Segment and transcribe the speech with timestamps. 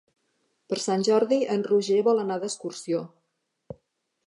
[0.71, 3.05] Per Sant Jordi en Roger vol anar d'excursió.